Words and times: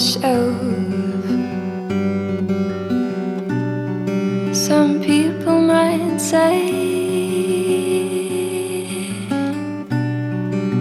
Some 0.00 0.54
people 5.02 5.60
might 5.60 6.18
say 6.18 6.70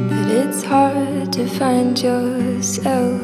that 0.08 0.30
it's 0.30 0.64
hard 0.64 1.34
to 1.34 1.48
find 1.48 2.00
yourself, 2.00 3.20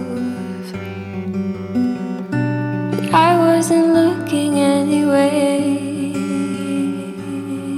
but 2.89 3.13
I 3.13 3.38
wasn't 3.38 3.94
looking 3.94 4.57
anyway, 4.57 6.16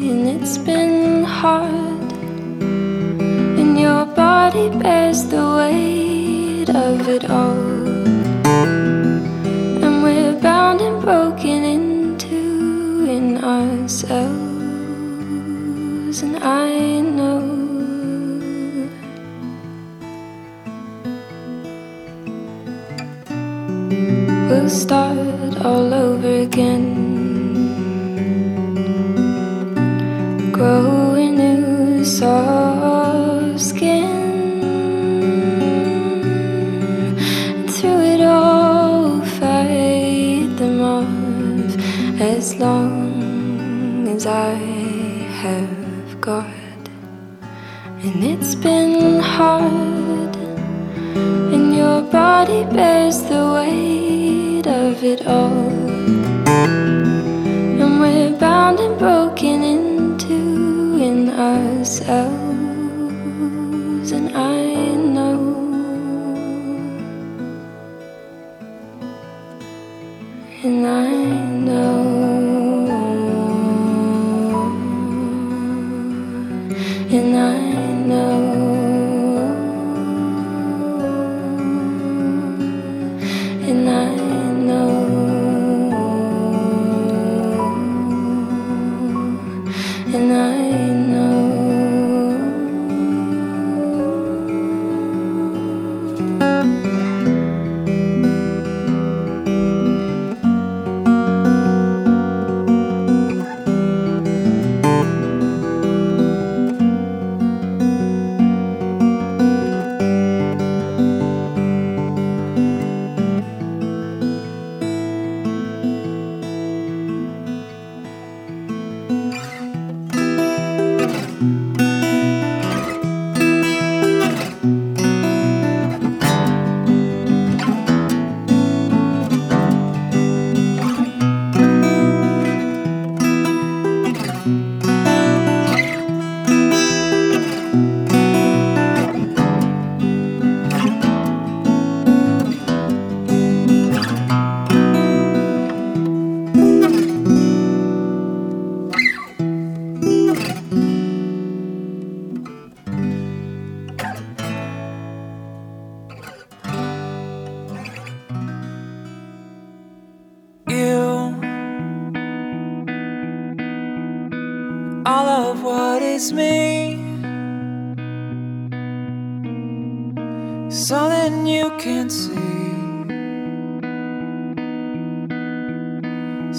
and 0.10 0.30
it's 0.30 0.58
been 0.58 1.26
hard, 1.26 2.14
and 3.60 3.78
your 3.78 4.06
body 4.06 4.70
bears 4.70 5.26
the 5.26 5.44
weight 5.58 6.70
of 6.70 7.10
it 7.10 7.30
all. 7.30 7.75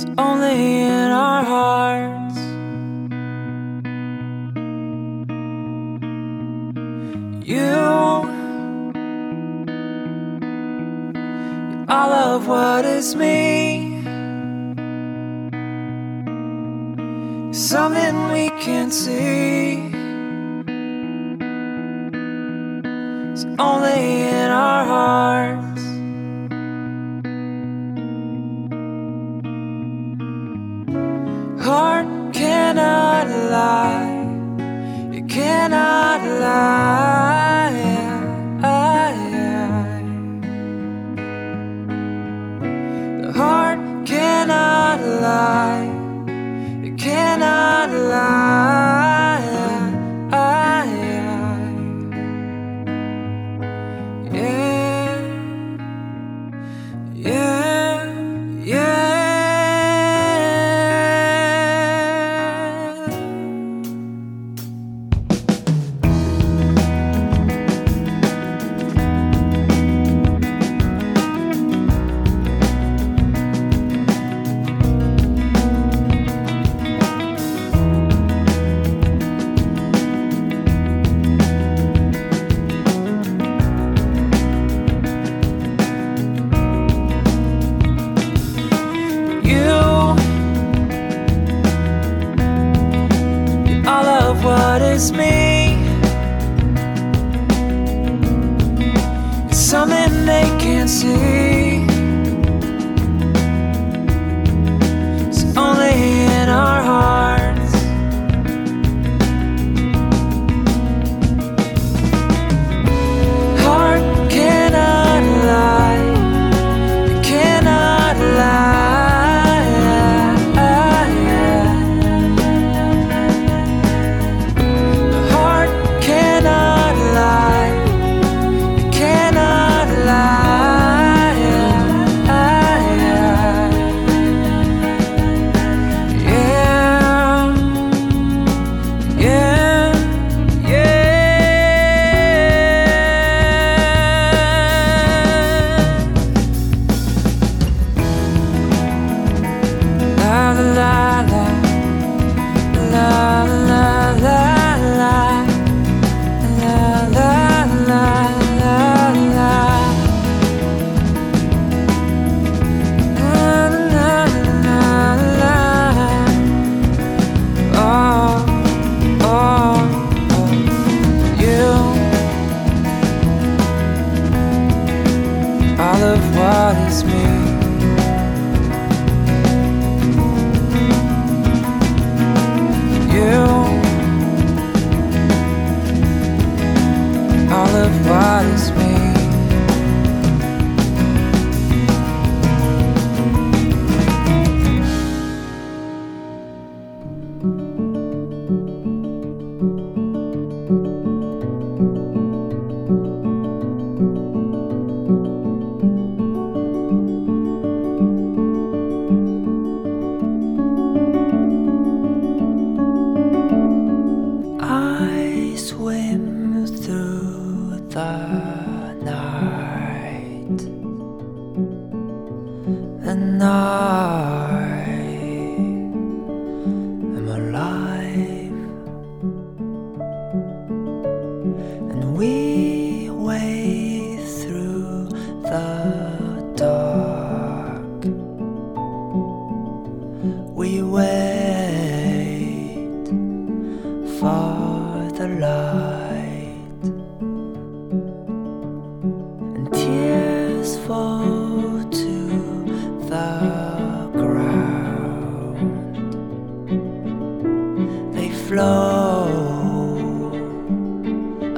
it's 0.06 0.14
only 0.18 0.82
in 0.82 1.10
our 1.10 1.44
hearts. 1.44 2.38
You, 7.48 7.70
all 11.88 12.12
of 12.12 12.46
what 12.46 12.84
is 12.84 13.14
me. 13.14 14.02
Something 17.52 18.32
we 18.32 18.50
can't 18.60 18.92
see. 18.92 19.90
It's 23.32 23.44
only 23.58 24.35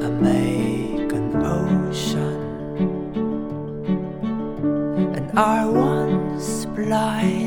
and 0.05 0.21
make 0.21 1.13
an 1.13 1.29
ocean, 1.45 2.39
and 5.17 5.39
our 5.39 5.71
once 5.71 6.65
blind 6.67 7.38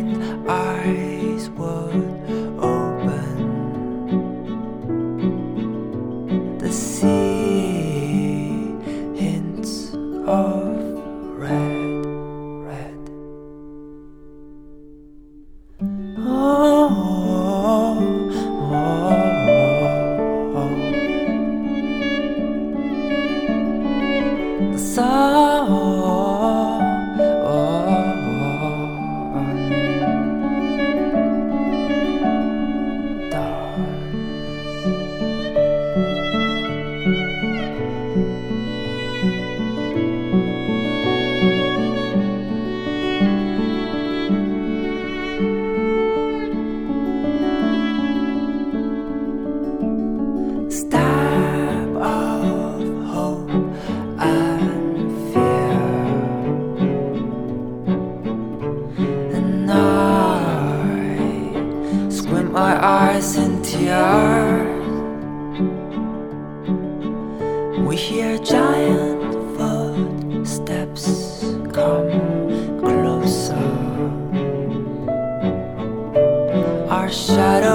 shadow. 77.35 77.70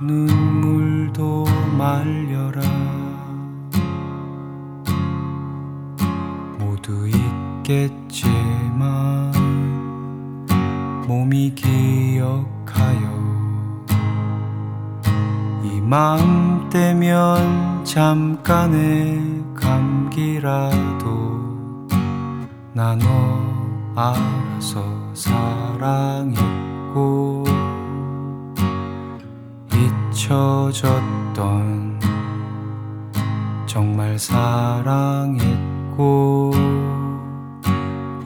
눈물도 0.00 1.44
말려라. 1.76 2.62
모두 6.58 7.08
있겠지만 7.64 9.32
몸이 11.06 11.52
기억하여. 11.56 13.18
이 15.64 15.80
마음 15.80 16.68
때면 16.70 17.84
잠깐의 17.84 19.42
감기라도 19.56 21.08
나너 22.72 23.08
알아서 23.96 24.84
사랑했고 25.14 26.38
잊혀졌던 30.28 32.00
정말 33.64 34.18
사랑했고 34.18 35.40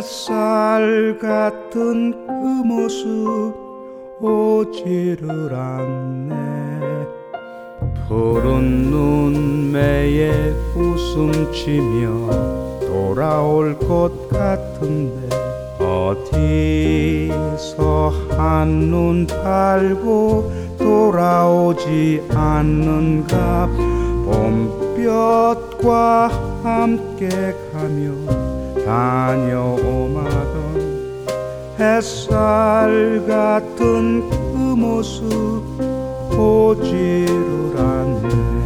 햇살 0.02 1.16
같은 1.22 2.26
그 2.26 2.32
모습 2.66 3.54
오지를 4.20 5.54
않네. 5.54 6.34
푸른 8.08 8.90
눈매에 8.90 10.32
웃음치며 10.76 12.80
돌아올 12.80 13.78
것 13.78 14.28
같은데 14.28 15.30
어디서 15.80 17.30
한눈 18.32 19.28
팔고 19.28 20.52
돌아오지 20.80 22.24
않는가? 22.34 23.70
봄볕과 24.26 26.30
함께 26.64 27.30
가며 27.72 28.51
다녀오마던 28.92 30.26
햇살 31.80 33.24
같은 33.26 34.30
그 34.30 34.36
모습 34.76 35.64
보지를 36.36 37.78
않네 37.78 38.61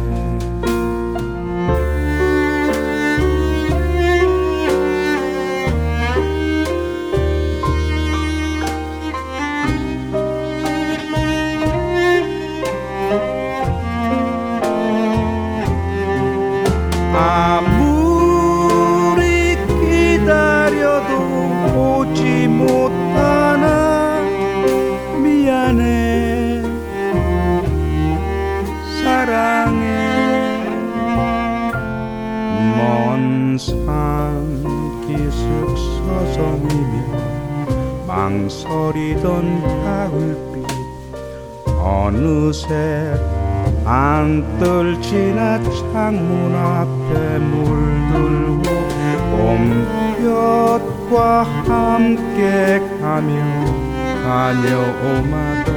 망설이던 39.06 39.62
가을빛 39.84 40.66
어느새 41.80 43.14
안떨지나 43.84 45.62
창문 45.62 46.54
앞에 46.54 47.38
물들고 47.38 48.62
봄볕과 50.58 51.42
함께 51.42 52.80
가며 53.00 53.30
다녀오마던 54.24 55.70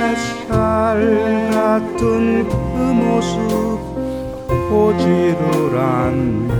햇살 0.00 1.50
같은 1.52 2.48
그 2.48 2.54
모습 2.54 3.42
않네. 5.78 6.52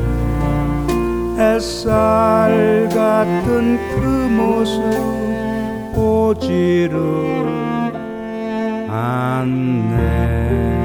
햇살 1.39 2.89
같은 2.91 3.79
그 3.91 4.07
모습 4.31 5.22
보지를 5.95 6.99
않네 8.89 10.82